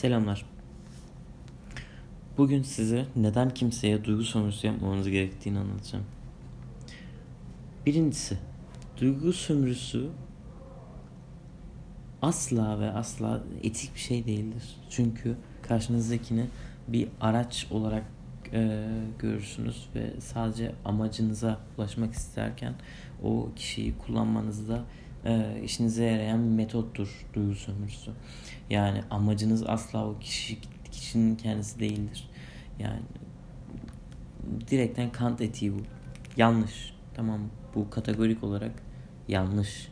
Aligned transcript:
Selamlar. 0.00 0.44
Bugün 2.38 2.62
size 2.62 3.06
neden 3.16 3.54
kimseye 3.54 4.04
duygu 4.04 4.22
sömürüsü 4.22 4.66
yapmamanız 4.66 5.08
gerektiğini 5.08 5.58
anlatacağım. 5.58 6.04
Birincisi, 7.86 8.38
duygu 9.00 9.32
sömürüsü 9.32 10.08
asla 12.22 12.80
ve 12.80 12.90
asla 12.90 13.42
etik 13.62 13.94
bir 13.94 14.00
şey 14.00 14.26
değildir. 14.26 14.76
Çünkü 14.90 15.36
karşınızdakini 15.62 16.46
bir 16.88 17.08
araç 17.20 17.66
olarak 17.70 18.04
e, 18.52 18.86
görürsünüz 19.18 19.88
ve 19.94 20.20
sadece 20.20 20.72
amacınıza 20.84 21.60
ulaşmak 21.78 22.14
isterken 22.14 22.74
o 23.22 23.48
kişiyi 23.56 23.98
kullanmanızda 23.98 24.84
e, 25.24 25.60
işinize 25.64 26.04
yarayan 26.04 26.44
bir 26.44 26.56
metottur 26.56 27.26
duygu 27.34 27.54
sömürüsü. 27.54 28.10
Yani 28.70 29.02
amacınız 29.10 29.66
asla 29.66 30.06
o 30.06 30.18
kişi 30.18 30.58
kişinin 30.90 31.36
kendisi 31.36 31.80
değildir. 31.80 32.30
Yani 32.78 33.00
direkten 34.70 35.12
kant 35.12 35.40
etiği 35.40 35.74
bu. 35.74 35.78
Yanlış. 36.36 36.94
Tamam 37.14 37.40
bu 37.74 37.90
kategorik 37.90 38.44
olarak 38.44 38.72
yanlış. 39.28 39.88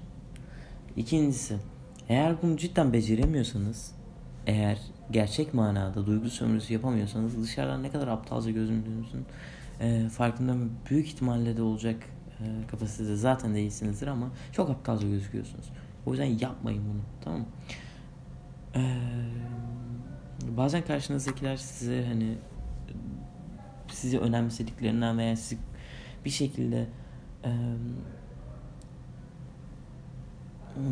İkincisi 0.97 1.57
eğer 2.09 2.43
bunu 2.43 2.57
cidden 2.57 2.93
beceremiyorsanız 2.93 3.95
eğer 4.47 4.79
gerçek 5.11 5.55
manada 5.55 6.07
duygu 6.07 6.31
sömürüsü 6.31 6.73
yapamıyorsanız 6.73 7.43
dışarıdan 7.43 7.83
ne 7.83 7.91
kadar 7.91 8.09
aptalca 8.09 8.51
gözündüğünüzün 8.51 9.25
e, 9.81 10.09
farkında 10.09 10.57
büyük 10.91 11.07
ihtimalle 11.07 11.57
de 11.57 11.63
olacak 11.63 11.97
kapasitede 12.71 13.17
zaten 13.17 13.55
değilsinizdir 13.55 14.07
ama 14.07 14.31
çok 14.53 14.71
aptalca 14.71 15.09
gözüküyorsunuz. 15.09 15.67
O 16.07 16.11
yüzden 16.11 16.39
yapmayın 16.39 16.83
bunu 16.85 17.01
tamam 17.25 17.41
mı? 17.41 17.47
Ee, 18.77 18.97
bazen 20.57 20.85
karşınızdakiler 20.85 21.57
size 21.57 22.05
hani 22.07 22.39
sizi 23.89 24.19
önemsediklerinden 24.19 25.19
veya 25.19 25.37
sizi 25.37 25.59
bir 26.25 26.31
şekilde 26.31 26.87
e, 27.45 27.51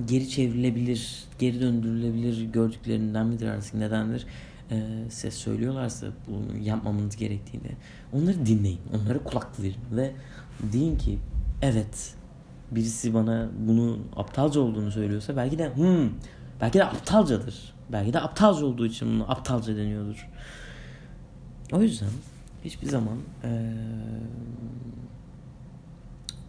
geri 0.07 0.29
çevrilebilir, 0.29 1.25
geri 1.39 1.61
döndürülebilir 1.61 2.45
gördüklerinden 2.53 3.27
midir 3.27 3.47
artık 3.47 3.75
nedendir? 3.75 4.27
E, 4.71 5.05
size 5.11 5.31
söylüyorlarsa 5.31 6.07
bunu 6.27 6.59
yapmamanız 6.59 7.17
gerektiğini 7.17 7.71
onları 8.13 8.47
dinleyin, 8.47 8.81
onlara 8.95 9.19
kulak 9.19 9.61
verin 9.61 9.81
ve 9.93 10.13
deyin 10.73 10.99
ki 10.99 11.19
evet 11.63 12.15
birisi 12.71 13.15
bana 13.15 13.49
bunu 13.59 13.99
aptalca 14.17 14.61
olduğunu 14.61 14.91
söylüyorsa 14.91 15.37
belki 15.37 15.59
de 15.59 15.75
hmm, 15.75 16.11
belki 16.61 16.79
de 16.79 16.85
aptalcadır. 16.85 17.75
Belki 17.93 18.13
de 18.13 18.21
aptalca 18.21 18.67
olduğu 18.67 18.87
için 18.87 19.09
bunu 19.09 19.31
aptalca 19.31 19.77
deniyordur. 19.77 20.29
O 21.73 21.83
yüzden 21.83 22.09
hiçbir 22.65 22.87
zaman 22.87 23.19
ee, 23.45 23.73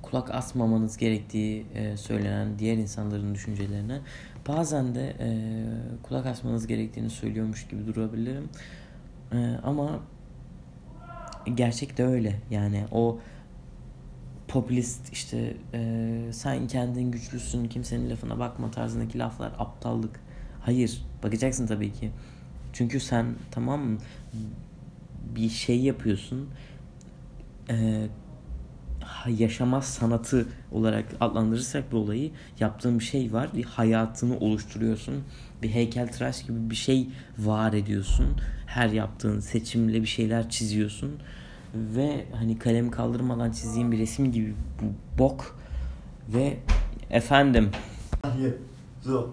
kulak 0.01 0.35
asmamanız 0.35 0.97
gerektiği 0.97 1.65
e, 1.75 1.97
söylenen 1.97 2.59
diğer 2.59 2.77
insanların 2.77 3.35
düşüncelerine 3.35 3.99
bazen 4.47 4.95
de 4.95 5.15
e, 5.19 5.29
kulak 6.03 6.25
asmanız 6.25 6.67
gerektiğini 6.67 7.09
söylüyormuş 7.09 7.67
gibi 7.67 7.87
durabilirim. 7.87 8.49
E, 9.33 9.37
ama 9.63 9.99
gerçek 11.55 11.97
de 11.97 12.05
öyle. 12.05 12.35
Yani 12.51 12.85
o 12.91 13.19
popülist 14.47 15.13
işte 15.13 15.57
e, 15.73 16.19
sen 16.31 16.67
kendin 16.67 17.11
güçlüsün 17.11 17.67
kimsenin 17.67 18.09
lafına 18.09 18.39
bakma 18.39 18.71
tarzındaki 18.71 19.19
laflar 19.19 19.51
aptallık. 19.59 20.19
Hayır 20.61 21.05
bakacaksın 21.23 21.67
tabii 21.67 21.93
ki. 21.93 22.11
Çünkü 22.73 22.99
sen 22.99 23.25
tamam 23.51 23.81
mı 23.81 23.97
bir 25.35 25.49
şey 25.49 25.79
yapıyorsun 25.79 26.49
e, 27.69 28.07
yaşamaz 29.27 29.85
sanatı 29.85 30.47
olarak 30.71 31.05
adlandırırsak 31.19 31.91
bu 31.91 31.97
olayı 31.97 32.31
yaptığın 32.59 32.99
bir 32.99 33.03
şey 33.03 33.33
var. 33.33 33.49
Bir 33.55 33.63
hayatını 33.63 34.39
oluşturuyorsun. 34.39 35.23
Bir 35.61 35.69
heykel 35.69 36.07
tıraş 36.07 36.43
gibi 36.43 36.69
bir 36.69 36.75
şey 36.75 37.07
var 37.37 37.73
ediyorsun. 37.73 38.27
Her 38.65 38.89
yaptığın 38.89 39.39
seçimle 39.39 40.01
bir 40.01 40.07
şeyler 40.07 40.49
çiziyorsun. 40.49 41.11
Ve 41.73 42.25
hani 42.39 42.59
kalemi 42.59 42.91
kaldırmadan 42.91 43.51
çizdiğin 43.51 43.91
bir 43.91 43.99
resim 43.99 44.31
gibi 44.31 44.55
bu 44.81 44.85
bok. 45.19 45.55
Ve 46.29 46.57
efendim. 47.09 47.71
Hier, 48.37 48.53
so. 49.01 49.29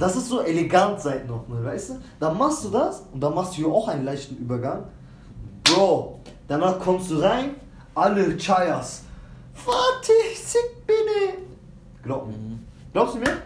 Das 0.00 0.16
ist 0.16 0.28
so 0.28 0.42
elegant 0.42 1.00
seit 1.00 1.28
noch, 1.28 1.48
ne, 1.48 1.64
weißt 1.64 1.90
du? 1.90 1.94
Dann 2.20 2.38
machst 2.38 2.64
du 2.64 2.70
das 2.70 3.02
und 3.12 3.20
dann 3.20 3.34
machst 3.34 3.52
du 3.52 3.56
hier 3.56 3.68
auch 3.68 3.88
einen 3.88 4.04
leichten 4.04 4.36
Übergang. 4.36 4.84
Bro, 5.64 6.20
danach 6.48 6.78
kommst 6.78 7.10
du 7.10 7.18
rein, 7.20 7.50
alle 7.94 8.36
Chayas. 8.36 9.02
Fatih, 9.54 10.36
sick 10.36 10.86
beni. 10.86 11.34
Glaub 12.04 12.26
mir. 12.26 12.34
Glaubst 12.92 13.14
du 13.14 13.18
mir? 13.18 13.36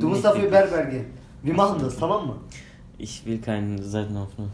Du 0.00 0.08
musst 0.08 0.24
dafür 0.24 0.50
Berber 0.50 0.84
gehen. 0.84 1.06
Wir 1.42 1.54
machen 1.54 1.80
das, 1.80 1.96
tamam 1.96 2.26
mı? 2.26 2.34
Ich 2.98 3.24
will 3.26 3.40
keinen 3.40 3.82
Seitenaufnahme. 3.82 4.50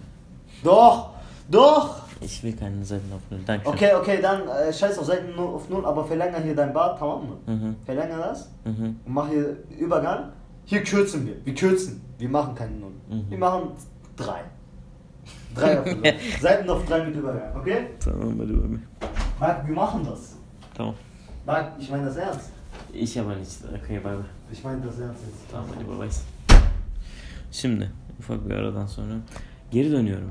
Doch, 0.65 1.11
doch. 1.51 2.08
Ich 2.21 2.43
will 2.43 2.53
keinen 2.57 2.85
Seitenaufnahme. 2.85 3.43
Dankeschön. 3.47 3.75
Okay, 3.75 3.95
okay, 3.95 4.19
dann 4.21 4.49
äh, 4.49 4.73
scheiß 4.73 4.99
auf 4.99 5.07
Seiten 5.07 5.37
null 5.37 5.55
auf 5.55 5.69
null, 5.69 5.85
aber 5.87 6.05
verlänger 6.05 6.41
hier 6.41 6.55
dein 6.57 6.73
Bart, 6.73 6.99
tamam 6.99 7.21
mı? 7.29 7.37
Mhm. 7.53 7.77
Verlänger 7.87 8.19
das 8.19 8.51
Mhm. 8.65 8.97
und 9.07 9.15
mach 9.15 9.29
hier 9.29 9.57
Übergang. 9.79 10.33
Hier 10.65 10.83
kürzen 10.83 11.27
wir. 11.27 11.35
Wir 11.45 11.55
kürzen. 11.55 12.01
Wir 12.19 12.29
machen 12.29 12.55
keine 12.55 12.73
Null. 12.77 12.93
Mhm. 13.09 13.31
Wir 13.31 13.39
machen 13.39 13.71
drei. 14.17 14.41
Drei 15.55 15.81
auf 15.81 15.87
Null. 15.87 16.03
Seiten 16.41 16.69
auf 16.71 16.85
drei 16.87 17.05
mit 17.05 17.17
Übergang, 17.17 17.57
okay? 17.57 17.81
Tamam 18.01 18.37
bay 18.39 18.47
bay. 18.47 18.79
Marc, 19.41 19.67
wir 19.69 19.75
machen 19.75 20.05
das. 20.05 20.37
Tamam. 20.75 20.95
Marc, 21.47 21.73
ich 21.79 21.89
meine 21.91 22.05
das 22.07 22.17
ernst. 22.17 22.51
Ich 22.93 23.19
aber 23.21 23.35
nicht. 23.37 23.59
Okay 23.83 23.99
bay 24.01 24.15
bay. 24.17 24.25
Ich 24.53 24.63
meine 24.65 24.81
das 24.83 24.99
ernst 24.99 25.23
jetzt. 25.27 25.51
Tamam 25.51 25.67
hadi 25.75 25.85
bay 25.85 25.99
bay. 25.99 26.09
Şimdi 27.53 27.91
ufak 28.21 28.49
bir 28.49 28.55
aradan 28.55 28.87
sonra 28.87 29.15
geri 29.71 29.91
dönüyorum. 29.91 30.31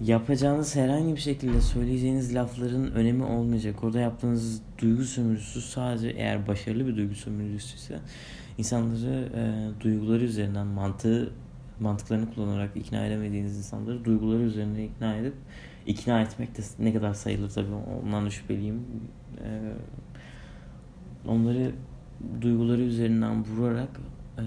Yapacağınız 0.00 0.76
herhangi 0.76 1.14
bir 1.14 1.20
şekilde 1.20 1.60
söyleyeceğiniz 1.60 2.34
lafların 2.34 2.92
önemi 2.92 3.24
olmayacak. 3.24 3.84
Orada 3.84 4.00
yaptığınız 4.00 4.62
duygu 4.78 5.04
sömürüsü 5.04 5.60
sadece 5.60 6.08
eğer 6.08 6.46
başarılı 6.46 6.86
bir 6.86 6.96
duygu 6.96 7.14
sömürüsüyse 7.14 7.98
insanları 8.58 9.28
e, 9.34 9.70
duyguları 9.80 10.24
üzerinden 10.24 10.66
mantığı 10.66 11.32
mantıklarını 11.80 12.34
kullanarak 12.34 12.76
ikna 12.76 13.06
edemediğiniz 13.06 13.56
insanları 13.58 14.04
duyguları 14.04 14.42
üzerine 14.42 14.84
ikna 14.84 15.16
edip 15.16 15.34
ikna 15.86 16.20
etmek 16.20 16.58
de 16.58 16.62
ne 16.78 16.92
kadar 16.92 17.14
sayılır 17.14 17.50
tabii 17.50 17.74
ondan 18.04 18.26
da 18.26 18.30
şüpheliyim. 18.30 18.82
E, 19.44 19.72
onları 21.28 21.72
duyguları 22.40 22.82
üzerinden 22.82 23.44
vurarak 23.44 24.00
e, 24.38 24.42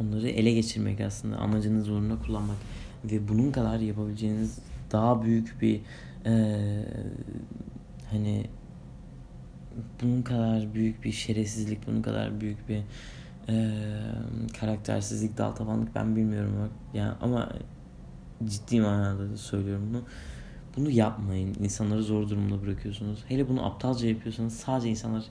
onları 0.00 0.28
ele 0.28 0.52
geçirmek 0.52 1.00
aslında 1.00 1.36
amacınız 1.36 1.88
uğruna 1.88 2.22
kullanmak 2.22 2.56
ve 3.04 3.28
bunun 3.28 3.52
kadar 3.52 3.78
yapabileceğiniz 3.78 4.58
daha 4.92 5.22
büyük 5.22 5.62
bir 5.62 5.80
e, 6.26 6.56
hani 8.10 8.46
bunun 10.02 10.22
kadar 10.22 10.74
büyük 10.74 11.04
bir 11.04 11.12
şerefsizlik, 11.12 11.86
bunun 11.86 12.02
kadar 12.02 12.40
büyük 12.40 12.68
bir 12.68 12.82
e, 13.48 13.72
karaktersizlik, 14.60 15.38
daltavanlık 15.38 15.94
ben 15.94 16.16
bilmiyorum. 16.16 16.70
Yani 16.94 17.12
ama 17.20 17.52
ciddi 18.44 18.80
manada 18.80 19.30
da 19.30 19.36
söylüyorum 19.36 19.88
bunu. 19.90 20.02
Bunu 20.76 20.90
yapmayın. 20.90 21.56
İnsanları 21.60 22.02
zor 22.02 22.28
durumda 22.28 22.62
bırakıyorsunuz. 22.62 23.24
Hele 23.28 23.48
bunu 23.48 23.66
aptalca 23.66 24.08
yapıyorsanız 24.08 24.56
sadece 24.56 24.88
insanlar 24.88 25.24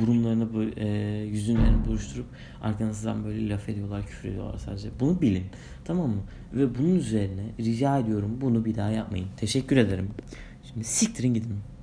burunlarını 0.00 0.54
böyle, 0.54 0.72
e, 0.76 1.24
yüzünlerini 1.24 1.86
buruşturup 1.86 2.26
arkanızdan 2.62 3.24
böyle 3.24 3.48
laf 3.48 3.68
ediyorlar, 3.68 4.06
küfür 4.06 4.28
ediyorlar 4.28 4.58
sadece. 4.58 4.88
Bunu 5.00 5.20
bilin. 5.20 5.44
Tamam 5.84 6.10
mı? 6.10 6.22
Ve 6.52 6.78
bunun 6.78 6.94
üzerine 6.94 7.44
rica 7.60 7.98
ediyorum 7.98 8.38
bunu 8.40 8.64
bir 8.64 8.74
daha 8.74 8.90
yapmayın. 8.90 9.26
Teşekkür 9.36 9.76
ederim. 9.76 10.10
Şimdi 10.64 10.84
siktirin 10.84 11.34
gidin. 11.34 11.73